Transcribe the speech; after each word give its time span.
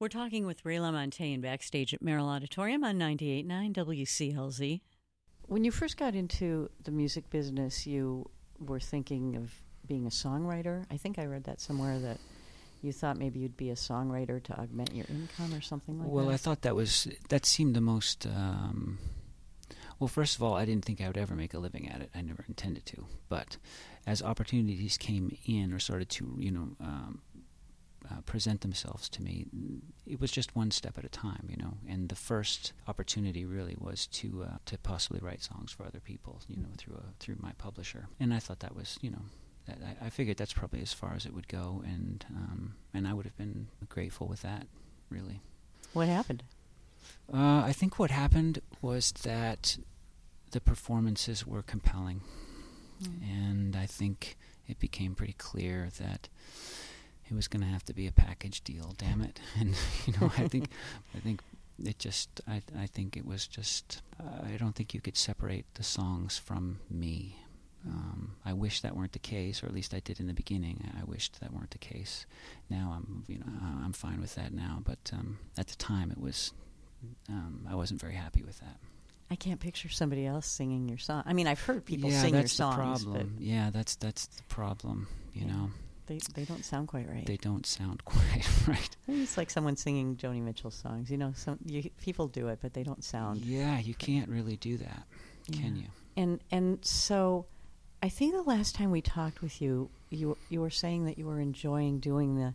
We're 0.00 0.06
talking 0.08 0.46
with 0.46 0.64
Ray 0.64 0.76
LaMontagne 0.76 1.40
backstage 1.40 1.92
at 1.92 2.00
Merrill 2.00 2.28
Auditorium 2.28 2.84
on 2.84 2.98
98.9 2.98 3.72
WCLZ. 3.74 4.80
When 5.46 5.64
you 5.64 5.72
first 5.72 5.96
got 5.96 6.14
into 6.14 6.70
the 6.84 6.92
music 6.92 7.28
business, 7.30 7.84
you 7.84 8.30
were 8.60 8.78
thinking 8.78 9.34
of 9.34 9.52
being 9.88 10.06
a 10.06 10.10
songwriter. 10.10 10.84
I 10.88 10.98
think 10.98 11.18
I 11.18 11.24
read 11.24 11.44
that 11.44 11.60
somewhere 11.60 11.98
that 11.98 12.18
you 12.80 12.92
thought 12.92 13.16
maybe 13.16 13.40
you'd 13.40 13.56
be 13.56 13.70
a 13.70 13.74
songwriter 13.74 14.40
to 14.44 14.52
augment 14.60 14.94
your 14.94 15.06
income 15.10 15.52
or 15.52 15.60
something 15.60 15.98
like 15.98 16.06
well, 16.06 16.18
that. 16.18 16.26
Well, 16.26 16.34
I 16.34 16.36
thought 16.36 16.62
that 16.62 16.76
was 16.76 17.08
that 17.28 17.44
seemed 17.44 17.74
the 17.74 17.80
most. 17.80 18.24
Um, 18.24 18.98
well, 19.98 20.06
first 20.06 20.36
of 20.36 20.44
all, 20.44 20.54
I 20.54 20.64
didn't 20.64 20.84
think 20.84 21.00
I 21.00 21.08
would 21.08 21.18
ever 21.18 21.34
make 21.34 21.54
a 21.54 21.58
living 21.58 21.88
at 21.88 22.02
it. 22.02 22.10
I 22.14 22.22
never 22.22 22.44
intended 22.46 22.86
to. 22.86 23.04
But 23.28 23.56
as 24.06 24.22
opportunities 24.22 24.96
came 24.96 25.36
in 25.44 25.72
or 25.72 25.80
started 25.80 26.08
to, 26.10 26.36
you 26.38 26.52
know, 26.52 26.68
um, 26.80 27.22
uh, 28.10 28.20
present 28.22 28.60
themselves 28.60 29.08
to 29.10 29.22
me, 29.22 29.46
it 30.06 30.20
was 30.20 30.30
just 30.30 30.56
one 30.56 30.70
step 30.70 30.98
at 30.98 31.04
a 31.04 31.08
time, 31.08 31.46
you 31.48 31.56
know. 31.56 31.74
And 31.88 32.08
the 32.08 32.14
first 32.16 32.72
opportunity 32.86 33.44
really 33.44 33.76
was 33.78 34.06
to 34.08 34.44
uh, 34.44 34.56
to 34.66 34.78
possibly 34.78 35.20
write 35.20 35.42
songs 35.42 35.72
for 35.72 35.84
other 35.84 36.00
people, 36.00 36.40
you 36.48 36.56
know, 36.56 36.68
through 36.76 36.96
a 36.96 37.12
through 37.18 37.36
my 37.40 37.52
publisher. 37.58 38.08
And 38.18 38.32
I 38.32 38.38
thought 38.38 38.60
that 38.60 38.74
was, 38.76 38.98
you 39.02 39.10
know, 39.10 39.22
that 39.66 39.78
I, 39.84 40.06
I 40.06 40.10
figured 40.10 40.36
that's 40.36 40.52
probably 40.52 40.80
as 40.80 40.92
far 40.92 41.14
as 41.14 41.26
it 41.26 41.34
would 41.34 41.48
go, 41.48 41.82
and 41.84 42.24
um, 42.34 42.74
and 42.94 43.06
I 43.06 43.14
would 43.14 43.26
have 43.26 43.36
been 43.36 43.68
grateful 43.88 44.26
with 44.26 44.42
that, 44.42 44.66
really. 45.10 45.40
What 45.92 46.08
happened? 46.08 46.42
Uh, 47.32 47.62
I 47.64 47.72
think 47.72 47.98
what 47.98 48.10
happened 48.10 48.60
was 48.82 49.12
that 49.22 49.78
the 50.50 50.60
performances 50.60 51.46
were 51.46 51.62
compelling, 51.62 52.22
mm. 53.02 53.22
and 53.22 53.76
I 53.76 53.86
think 53.86 54.36
it 54.66 54.78
became 54.78 55.14
pretty 55.14 55.34
clear 55.34 55.88
that 55.98 56.28
it 57.30 57.34
was 57.34 57.48
going 57.48 57.62
to 57.62 57.68
have 57.68 57.84
to 57.84 57.94
be 57.94 58.06
a 58.06 58.12
package 58.12 58.62
deal. 58.62 58.94
Damn 58.98 59.20
it! 59.22 59.40
And 59.60 59.74
you 60.06 60.14
know, 60.20 60.30
I 60.38 60.48
think, 60.48 60.70
I 61.14 61.18
think 61.20 61.40
it 61.84 61.98
just, 61.98 62.40
I, 62.48 62.62
I 62.78 62.86
think 62.86 63.16
it 63.16 63.24
was 63.26 63.46
just, 63.46 64.02
uh, 64.20 64.46
I 64.52 64.56
don't 64.56 64.74
think 64.74 64.94
you 64.94 65.00
could 65.00 65.16
separate 65.16 65.64
the 65.74 65.82
songs 65.84 66.36
from 66.38 66.80
me. 66.90 67.36
Um, 67.86 68.34
I 68.44 68.52
wish 68.52 68.80
that 68.80 68.96
weren't 68.96 69.12
the 69.12 69.20
case, 69.20 69.62
or 69.62 69.66
at 69.66 69.72
least 69.74 69.94
I 69.94 70.00
did 70.00 70.18
in 70.18 70.26
the 70.26 70.34
beginning. 70.34 70.90
I 71.00 71.04
wished 71.04 71.40
that 71.40 71.52
weren't 71.52 71.70
the 71.70 71.78
case. 71.78 72.26
Now 72.68 72.92
I'm, 72.96 73.22
you 73.28 73.38
know, 73.38 73.46
I'm 73.84 73.92
fine 73.92 74.20
with 74.20 74.34
that 74.34 74.52
now. 74.52 74.80
But 74.84 74.98
um, 75.12 75.38
at 75.56 75.68
the 75.68 75.76
time, 75.76 76.10
it 76.10 76.18
was, 76.18 76.52
um, 77.28 77.66
I 77.70 77.76
wasn't 77.76 78.00
very 78.00 78.14
happy 78.14 78.42
with 78.42 78.58
that. 78.60 78.78
I 79.30 79.36
can't 79.36 79.60
picture 79.60 79.88
somebody 79.90 80.26
else 80.26 80.46
singing 80.46 80.88
your 80.88 80.98
song. 80.98 81.22
I 81.26 81.34
mean, 81.34 81.46
I've 81.46 81.60
heard 81.60 81.84
people 81.84 82.10
yeah, 82.10 82.22
sing 82.22 82.32
that's 82.32 82.58
your 82.58 82.68
the 82.70 82.74
problem. 82.74 83.36
Yeah, 83.38 83.70
that's 83.70 83.94
that's 83.96 84.26
the 84.26 84.42
problem. 84.44 85.06
You 85.34 85.42
Yeah. 85.46 85.52
know, 85.52 85.70
They 86.08 86.18
they 86.34 86.44
don't 86.44 86.64
sound 86.64 86.88
quite 86.88 87.08
right. 87.08 87.24
they 87.26 87.36
don't 87.36 87.64
sound 87.66 88.04
quite 88.12 88.48
right. 88.66 88.96
it's 89.06 89.36
like 89.36 89.50
someone 89.50 89.76
singing 89.76 90.16
Joni 90.16 90.42
Mitchell 90.42 90.70
songs. 90.70 91.10
You 91.10 91.18
know, 91.18 91.32
some 91.36 91.58
you, 91.64 91.88
people 92.00 92.26
do 92.28 92.48
it, 92.48 92.58
but 92.62 92.72
they 92.74 92.82
don't 92.82 93.04
sound. 93.04 93.42
Yeah, 93.44 93.78
you 93.78 93.94
can't 93.94 94.28
really 94.28 94.56
do 94.56 94.78
that, 94.78 95.04
can 95.52 95.76
you? 95.76 95.86
And 96.16 96.40
and 96.50 96.84
so, 96.84 97.46
I 98.02 98.08
think 98.08 98.34
the 98.34 98.42
last 98.42 98.74
time 98.74 98.90
we 98.90 99.02
talked 99.02 99.42
with 99.42 99.60
you, 99.62 99.90
you 100.10 100.36
you 100.48 100.60
were 100.60 100.70
saying 100.70 101.04
that 101.04 101.18
you 101.18 101.26
were 101.26 101.38
enjoying 101.40 102.00
doing 102.00 102.36
the, 102.36 102.54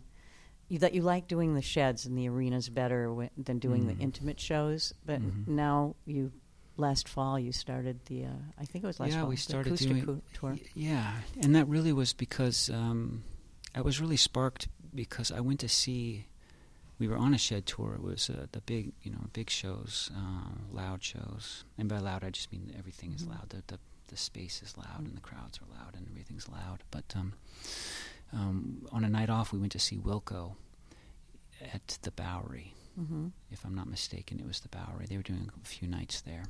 you, 0.68 0.78
that 0.80 0.92
you 0.92 1.02
like 1.02 1.28
doing 1.28 1.54
the 1.54 1.62
sheds 1.62 2.04
and 2.06 2.18
the 2.18 2.28
arenas 2.28 2.68
better 2.68 3.06
w- 3.06 3.30
than 3.38 3.58
doing 3.60 3.84
Mm. 3.84 3.96
the 3.96 4.02
intimate 4.02 4.40
shows. 4.40 4.92
But 5.06 5.20
Mhm. 5.22 5.46
now 5.48 5.94
you, 6.06 6.32
last 6.76 7.08
fall 7.08 7.38
you 7.38 7.52
started 7.52 8.00
the. 8.06 8.24
Uh, 8.26 8.30
I 8.58 8.64
think 8.64 8.82
it 8.84 8.86
was 8.88 8.98
last 9.00 9.12
yeah, 9.12 9.20
fall. 9.20 9.28
we 9.28 9.36
the 9.36 9.40
started 9.42 9.66
acoustic 9.74 10.04
doing. 10.04 10.22
tour. 10.34 10.56
Yeah, 10.74 11.12
and 11.40 11.54
that 11.54 11.68
really 11.68 11.92
was 11.92 12.12
because 12.12 12.68
um, 12.70 13.22
I 13.74 13.80
was 13.80 14.00
really 14.00 14.16
sparked 14.16 14.68
because 14.94 15.30
I 15.32 15.40
went 15.40 15.60
to 15.60 15.68
see. 15.68 16.26
We 16.98 17.08
were 17.08 17.16
on 17.16 17.34
a 17.34 17.38
shed 17.38 17.66
tour. 17.66 17.94
It 17.94 18.02
was 18.02 18.30
uh, 18.30 18.46
the 18.52 18.60
big, 18.60 18.92
you 19.02 19.10
know, 19.10 19.18
big 19.32 19.50
shows, 19.50 20.10
uh, 20.16 20.50
loud 20.70 21.02
shows, 21.02 21.64
and 21.76 21.88
by 21.88 21.98
loud 21.98 22.22
I 22.22 22.30
just 22.30 22.52
mean 22.52 22.72
everything 22.78 23.12
is 23.12 23.24
Mhm. 23.24 23.30
loud. 23.30 23.50
The, 23.50 23.62
the 23.66 23.78
the 24.08 24.16
space 24.16 24.62
is 24.62 24.76
loud, 24.76 25.00
Mm. 25.02 25.06
and 25.08 25.16
the 25.16 25.20
crowds 25.20 25.58
are 25.60 25.66
loud, 25.78 25.96
and 25.96 26.06
everything's 26.08 26.48
loud. 26.48 26.84
But 26.92 27.14
um, 27.16 27.32
um, 28.32 28.86
on 28.92 29.02
a 29.04 29.08
night 29.08 29.28
off, 29.30 29.52
we 29.52 29.58
went 29.58 29.72
to 29.72 29.78
see 29.80 29.96
Wilco 29.98 30.54
at 31.72 31.98
the 32.02 32.10
Bowery 32.12 32.74
hmm 32.96 33.28
if 33.50 33.64
I'm 33.64 33.74
not 33.74 33.88
mistaken. 33.88 34.38
It 34.38 34.46
was 34.46 34.60
the 34.60 34.68
Bowery. 34.68 35.06
They 35.06 35.16
were 35.16 35.22
doing 35.24 35.50
a 35.62 35.66
few 35.66 35.88
nights 35.88 36.20
there, 36.20 36.44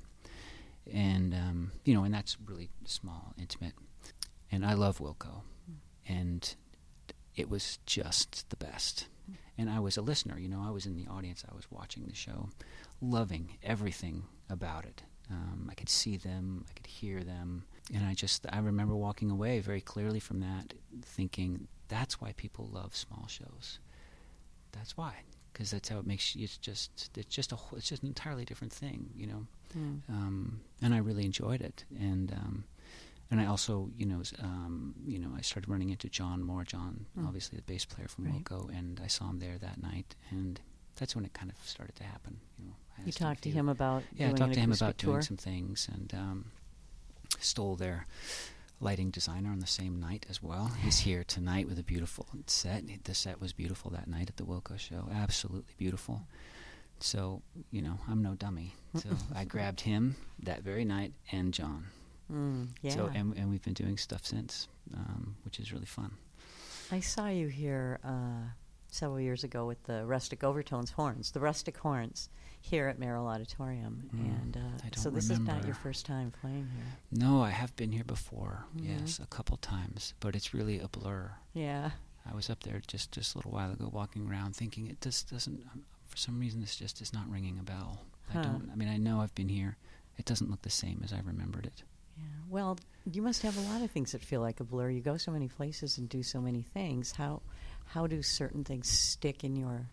and 0.93 1.33
um, 1.33 1.73
you 1.87 1.95
know, 1.95 2.05
and 2.05 2.13
that's 2.13 2.37
really 2.45 2.69
small, 2.85 3.33
intimate. 3.39 3.75
And 4.53 4.65
I 4.67 4.75
love 4.75 4.99
Wilco, 4.99 5.43
and 6.07 6.55
it 7.37 7.51
was 7.51 7.79
just 7.87 8.49
the 8.51 8.57
best. 8.57 9.09
And 9.57 9.71
I 9.71 9.79
was 9.79 9.97
a 9.97 10.03
listener. 10.03 10.39
You 10.39 10.49
know, 10.49 10.63
I 10.67 10.71
was 10.71 10.85
in 10.85 10.97
the 10.97 11.07
audience. 11.07 11.45
I 11.49 11.55
was 11.55 11.71
watching 11.71 12.07
the 12.07 12.15
show, 12.15 12.49
loving 13.01 13.57
everything 13.63 14.25
about 14.51 14.85
it. 14.85 15.03
Um, 15.31 15.69
I 15.71 15.75
could 15.75 15.89
see 15.89 16.17
them. 16.17 16.65
I 16.69 16.73
could 16.73 16.87
hear 16.87 17.23
them. 17.23 17.65
And 17.95 18.05
I 18.05 18.15
just, 18.15 18.47
I 18.53 18.59
remember 18.59 18.97
walking 18.97 19.31
away 19.31 19.61
very 19.61 19.81
clearly 19.81 20.19
from 20.19 20.41
that, 20.41 20.75
thinking 21.03 21.69
that's 21.89 22.21
why 22.21 22.33
people 22.33 22.69
love 22.73 22.97
small 22.97 23.27
shows. 23.29 23.79
That's 24.73 24.97
why 24.97 25.23
because 25.55 25.71
that's 25.71 25.89
how 25.89 25.99
it 25.99 26.07
makes 26.07 26.35
you. 26.35 26.45
It's 26.45 26.59
just 26.59 27.11
it's 27.17 27.35
just 27.35 27.53
a 27.53 27.57
whole, 27.57 27.79
it's 27.79 27.89
just 27.89 28.03
an 28.03 28.09
entirely 28.09 28.45
different 28.45 28.73
thing, 28.73 29.11
you 29.17 29.27
know. 29.27 29.47
Mm. 29.79 30.01
Um, 30.09 30.61
and 30.83 30.93
I 30.93 30.99
really 30.99 31.25
enjoyed 31.25 31.63
it, 31.63 31.85
and 31.99 32.33
um, 32.33 32.65
and 33.31 33.41
I 33.41 33.47
also 33.47 33.91
you 33.97 34.07
know 34.07 34.23
um, 34.41 34.95
you 35.07 35.19
know 35.19 35.31
I 35.37 35.41
started 35.43 35.69
running 35.69 35.91
into 35.91 36.09
John 36.09 36.43
Moore, 36.43 36.65
John 36.65 37.07
Mm. 37.19 37.27
obviously 37.27 37.57
the 37.57 37.63
bass 37.63 37.85
player 37.85 38.09
from 38.09 38.25
Right. 38.27 38.45
Wilco, 38.45 38.69
and 38.79 39.01
I 39.03 39.07
saw 39.09 39.29
him 39.31 39.39
there 39.39 39.59
that 39.59 39.83
night, 39.83 40.15
and 40.31 40.61
that's 40.97 41.15
when 41.17 41.25
it 41.25 41.33
kind 41.35 41.51
of 41.51 41.57
started 41.69 41.97
to 41.97 42.05
happen. 42.05 42.41
You 42.59 42.67
know, 42.67 42.75
I 42.99 43.03
You 43.07 43.13
talked 43.13 43.43
to 43.43 43.51
him 43.51 43.69
about 43.69 44.03
yeah, 44.17 44.29
I 44.29 44.33
talked 44.33 44.55
to 44.55 44.61
him 44.61 44.73
about 44.73 44.99
tour. 44.99 45.15
doing 45.15 45.23
some 45.23 45.37
things, 45.37 45.89
and 45.93 46.13
um, 46.15 46.45
stole 47.41 47.77
their 47.77 48.07
lighting 48.81 49.11
designer 49.11 49.51
on 49.51 49.61
the 49.61 49.67
same 49.67 49.99
night 50.01 50.27
as 50.29 50.43
well. 50.43 50.67
He's 50.83 50.99
here 50.99 51.25
tonight 51.25 51.69
with 51.69 51.79
a 51.79 51.83
beautiful 51.83 52.27
set. 52.47 52.85
The 53.05 53.15
set 53.15 53.41
was 53.41 53.53
beautiful 53.53 53.91
that 53.93 54.07
night 54.09 54.29
at 54.29 54.37
the 54.37 54.45
Wilco 54.45 54.79
show, 54.79 55.09
absolutely 55.13 55.75
beautiful. 55.79 56.23
So 57.01 57.43
you 57.71 57.83
know, 57.83 57.99
I'm 58.09 58.23
no 58.23 58.35
dummy. 58.35 58.75
So 58.97 59.09
I 59.35 59.45
grabbed 59.45 59.81
him 59.81 60.17
that 60.43 60.63
very 60.63 60.85
night 60.85 61.13
and 61.33 61.53
John. 61.55 61.87
Mm, 62.33 62.69
yeah. 62.83 62.93
So 62.95 63.11
and 63.15 63.37
and 63.37 63.51
we've 63.51 63.63
been 63.63 63.75
doing 63.75 63.97
stuff 63.99 64.25
since, 64.27 64.69
um, 64.97 65.37
which 65.45 65.59
is 65.61 65.73
really 65.73 65.87
fun. 65.87 66.13
I 66.91 67.01
saw 67.01 67.29
you 67.29 67.49
here 67.49 67.99
uh, 68.05 68.49
several 68.91 69.21
years 69.21 69.45
ago 69.45 69.67
with 69.67 69.83
the 69.85 70.05
rustic 70.07 70.45
overtones 70.45 70.91
horns, 70.93 71.31
the 71.33 71.41
rustic 71.41 71.77
horns, 71.79 72.29
here 72.61 72.87
at 72.89 72.99
Merrill 72.99 73.27
Auditorium, 73.27 74.09
Mm, 74.15 74.21
and 74.43 74.57
uh, 74.57 74.97
so 74.97 75.11
this 75.11 75.29
is 75.31 75.41
not 75.41 75.65
your 75.65 75.75
first 75.75 76.07
time 76.07 76.31
playing 76.41 76.69
here. 76.75 76.87
No, 77.13 77.43
I 77.43 77.51
have 77.51 77.75
been 77.77 77.93
here 77.93 78.05
before. 78.05 78.65
Mhm. 78.77 79.01
Yes, 79.01 79.19
a 79.19 79.27
couple 79.27 79.57
times, 79.59 80.15
but 80.21 80.35
it's 80.37 80.55
really 80.55 80.79
a 80.81 80.89
blur. 80.89 81.33
Yeah. 81.53 81.91
I 82.31 82.35
was 82.35 82.49
up 82.49 82.63
there 82.63 82.81
just 82.87 83.13
just 83.13 83.35
a 83.35 83.39
little 83.39 83.53
while 83.53 83.71
ago, 83.73 83.91
walking 83.93 84.27
around, 84.31 84.57
thinking 84.57 84.87
it 84.87 85.01
just 85.03 85.31
doesn't. 85.31 85.63
Um, 85.73 85.85
for 86.07 86.17
some 86.17 86.39
reason, 86.41 86.61
this 86.61 86.77
just 86.77 87.03
is 87.03 87.13
not 87.13 87.29
ringing 87.29 87.59
a 87.59 87.63
bell. 87.63 88.01
Huh. 88.33 88.39
I 88.39 88.43
don't. 88.43 88.71
I 88.73 88.77
mean, 88.77 88.89
I 88.89 88.97
know 88.97 89.21
I've 89.21 89.35
been 89.35 89.49
here. 89.51 89.77
It 90.17 90.25
doesn't 90.25 90.51
look 90.51 90.63
the 90.63 90.71
same 90.71 91.01
as 91.05 91.13
I 91.13 91.21
remembered 91.21 91.67
it. 91.67 91.83
Yeah. 92.17 92.25
Well, 92.49 92.79
you 93.11 93.23
must 93.23 93.43
have 93.43 93.57
a 93.57 93.61
lot 93.73 93.83
of 93.83 93.91
things 93.91 94.13
that 94.13 94.23
feel 94.23 94.41
like 94.41 94.61
a 94.61 94.65
blur. 94.65 94.91
You 94.91 95.01
go 95.01 95.17
so 95.17 95.31
many 95.31 95.49
places 95.49 95.99
and 95.99 96.09
do 96.09 96.23
so 96.23 96.41
many 96.41 96.63
things. 96.63 97.13
How 97.13 97.43
how 97.87 98.07
do 98.07 98.23
certain 98.23 98.65
things 98.65 98.89
stick 98.89 99.45
in 99.45 99.57
your 99.57 99.87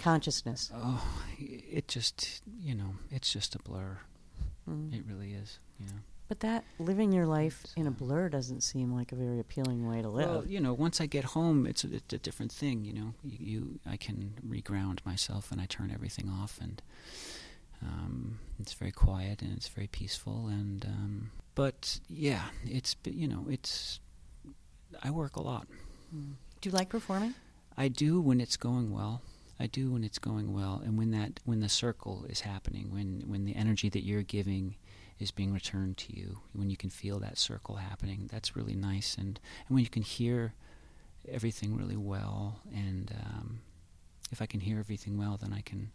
consciousness? 0.00 0.70
Oh, 0.74 1.04
it 1.38 1.88
just 1.88 2.42
you 2.60 2.74
know, 2.74 2.94
it's 3.10 3.32
just 3.32 3.54
a 3.54 3.58
blur. 3.58 3.98
Mm. 4.68 4.94
It 4.94 5.04
really 5.08 5.32
is. 5.32 5.58
You 5.78 5.86
know. 5.86 6.00
But 6.28 6.40
that 6.40 6.64
living 6.80 7.12
your 7.12 7.26
life 7.26 7.64
in 7.76 7.86
a 7.86 7.90
blur 7.90 8.28
doesn't 8.28 8.62
seem 8.62 8.92
like 8.92 9.12
a 9.12 9.14
very 9.14 9.38
appealing 9.38 9.88
way 9.88 10.02
to 10.02 10.08
live. 10.08 10.28
Well, 10.28 10.44
you 10.46 10.60
know, 10.60 10.72
once 10.72 11.00
I 11.00 11.06
get 11.06 11.22
home, 11.22 11.66
it's 11.66 11.84
a, 11.84 11.94
it's 11.94 12.14
a 12.14 12.18
different 12.18 12.50
thing. 12.50 12.84
You 12.84 12.92
know, 12.92 13.14
you, 13.22 13.38
you 13.38 13.80
I 13.86 13.96
can 13.96 14.34
reground 14.46 14.98
myself 15.06 15.52
and 15.52 15.60
I 15.60 15.66
turn 15.66 15.92
everything 15.92 16.28
off, 16.28 16.58
and 16.60 16.82
um, 17.82 18.38
it's 18.58 18.72
very 18.72 18.92
quiet 18.92 19.42
and 19.42 19.52
it's 19.56 19.68
very 19.68 19.86
peaceful. 19.86 20.46
And 20.48 20.84
um, 20.84 21.30
but 21.54 22.00
yeah, 22.08 22.42
it's 22.64 22.96
you 23.04 23.28
know, 23.28 23.46
it's 23.48 24.00
I 25.02 25.10
work 25.10 25.36
a 25.36 25.42
lot. 25.42 25.66
Mm. 26.14 26.34
Do 26.60 26.68
you 26.68 26.74
like 26.74 26.88
performing? 26.88 27.34
I 27.76 27.88
do 27.88 28.20
when 28.20 28.40
it's 28.40 28.56
going 28.56 28.92
well. 28.92 29.22
I 29.58 29.66
do 29.66 29.90
when 29.90 30.04
it's 30.04 30.18
going 30.18 30.52
well, 30.52 30.82
and 30.84 30.98
when 30.98 31.12
that 31.12 31.40
when 31.44 31.60
the 31.60 31.68
circle 31.68 32.26
is 32.28 32.40
happening, 32.40 32.92
when 32.92 33.24
when 33.26 33.44
the 33.44 33.56
energy 33.56 33.88
that 33.88 34.04
you're 34.04 34.22
giving 34.22 34.76
is 35.18 35.30
being 35.30 35.52
returned 35.52 35.96
to 35.96 36.14
you, 36.14 36.40
when 36.52 36.68
you 36.68 36.76
can 36.76 36.90
feel 36.90 37.18
that 37.20 37.38
circle 37.38 37.76
happening, 37.76 38.28
that's 38.30 38.54
really 38.54 38.74
nice. 38.74 39.16
And 39.16 39.40
and 39.66 39.74
when 39.74 39.82
you 39.82 39.90
can 39.90 40.02
hear 40.02 40.52
everything 41.28 41.74
really 41.74 41.96
well, 41.96 42.60
and 42.74 43.14
um, 43.24 43.60
if 44.30 44.42
I 44.42 44.46
can 44.46 44.60
hear 44.60 44.78
everything 44.78 45.16
well, 45.16 45.38
then 45.40 45.52
I 45.52 45.62
can 45.62 45.90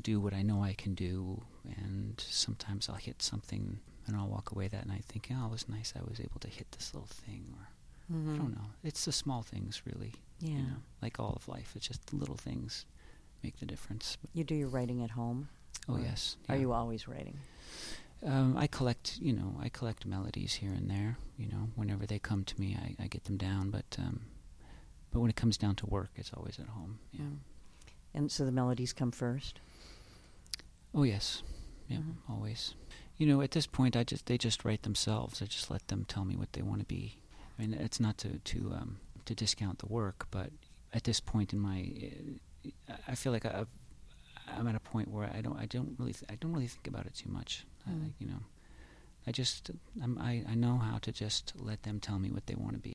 do 0.00 0.20
what 0.20 0.34
I 0.34 0.42
know 0.42 0.62
I 0.62 0.74
can 0.74 0.94
do. 0.94 1.42
And 1.76 2.22
sometimes 2.28 2.88
I'll 2.88 2.94
hit 2.96 3.22
something, 3.22 3.78
and 4.06 4.16
I'll 4.16 4.28
walk 4.28 4.50
away 4.52 4.68
that 4.68 4.86
night 4.86 5.04
thinking, 5.06 5.36
"Oh, 5.40 5.46
it 5.46 5.50
was 5.52 5.68
nice. 5.68 5.92
I 5.96 6.02
was 6.08 6.20
able 6.20 6.40
to 6.40 6.48
hit 6.48 6.70
this 6.72 6.92
little 6.94 7.08
thing," 7.08 7.54
or 7.58 7.68
Mm-hmm. 8.12 8.34
I 8.34 8.36
don't 8.36 8.54
know. 8.54 8.66
It's 8.82 9.06
the 9.06 9.12
small 9.12 9.40
things, 9.42 9.80
really 9.86 10.12
Yeah. 10.38 10.50
you 10.50 10.62
know, 10.64 10.76
like 11.00 11.18
all 11.18 11.32
of 11.34 11.48
life. 11.48 11.72
It's 11.74 11.88
just 11.88 12.06
the 12.08 12.16
little 12.16 12.36
things 12.36 12.84
make 13.42 13.56
the 13.60 13.64
difference. 13.66 14.18
But, 14.20 14.28
You 14.34 14.44
do 14.44 14.54
your 14.54 14.68
writing 14.68 15.02
at 15.02 15.12
home? 15.12 15.48
oh 15.88 15.96
yes. 15.96 16.36
Are 16.50 16.56
you 16.56 16.72
always 16.72 17.08
writing? 17.08 17.38
Um, 18.22 18.56
I 18.58 18.66
collect, 18.66 19.18
you 19.22 19.32
know, 19.32 19.58
I 19.58 19.70
collect 19.70 20.04
melodies 20.04 20.52
here 20.54 20.72
and 20.72 20.90
there. 20.90 21.16
You 21.38 21.48
know, 21.48 21.70
whenever 21.76 22.04
they 22.06 22.18
come 22.18 22.44
to 22.44 22.60
me, 22.60 22.76
I, 22.78 23.04
I 23.04 23.06
get 23.06 23.24
them 23.24 23.38
down. 23.38 23.70
But 23.70 23.96
um, 23.98 24.20
but 25.10 25.20
when 25.20 25.30
it 25.30 25.36
comes 25.36 25.56
down 25.56 25.74
to 25.76 25.86
work, 25.86 26.10
it's 26.16 26.32
always 26.34 26.58
at 26.58 26.66
home. 26.68 26.98
Yeah. 27.12 27.20
Mm. 27.22 27.38
And 28.14 28.30
so 28.30 28.44
the 28.44 28.52
melodies 28.52 28.92
come 28.92 29.10
first? 29.10 29.60
Oh 30.94 31.02
yes, 31.02 31.42
yeah, 31.88 31.98
Mhm. 31.98 32.16
always. 32.28 32.74
You 33.16 33.26
know, 33.26 33.40
at 33.42 33.50
this 33.52 33.66
point, 33.66 33.96
I 33.96 34.04
just 34.04 34.26
they 34.26 34.38
just 34.38 34.64
write 34.64 34.82
themselves. 34.82 35.42
I 35.42 35.46
just 35.46 35.70
let 35.70 35.86
them 35.88 36.04
tell 36.04 36.24
me 36.24 36.36
what 36.36 36.52
they 36.52 36.62
want 36.62 36.80
to 36.80 36.86
be. 36.86 37.18
I 37.58 37.62
mean, 37.62 37.74
it's 37.74 38.00
not 38.00 38.16
to 38.18 38.38
to 38.38 38.72
um, 38.72 39.00
to 39.24 39.34
discount 39.34 39.78
the 39.80 39.86
work, 39.86 40.26
but 40.30 40.50
at 40.92 41.04
this 41.04 41.20
point 41.20 41.52
in 41.52 41.58
my, 41.60 42.10
uh, 42.88 42.94
I 43.08 43.14
feel 43.16 43.32
like 43.32 43.44
I've, 43.46 43.68
I'm 44.48 44.66
at 44.68 44.74
a 44.76 44.80
point 44.80 45.08
where 45.08 45.28
I 45.34 45.40
don't 45.40 45.58
I 45.58 45.66
don't 45.66 45.96
really 45.98 46.12
th- 46.12 46.30
I 46.30 46.36
don't 46.36 46.52
really 46.52 46.68
think 46.68 46.86
about 46.86 47.06
it 47.06 47.14
too 47.14 47.30
much. 47.30 47.66
Mm. 47.88 48.06
I, 48.06 48.12
you 48.18 48.26
know, 48.28 48.40
I 49.26 49.32
just 49.32 49.70
I'm, 50.02 50.18
I 50.18 50.44
I 50.48 50.54
know 50.54 50.78
how 50.78 50.98
to 50.98 51.10
just 51.12 51.52
let 51.56 51.82
them 51.82 51.98
tell 52.00 52.18
me 52.18 52.30
what 52.30 52.46
they 52.46 52.54
want 52.54 52.74
to 52.74 52.78
be. 52.80 52.93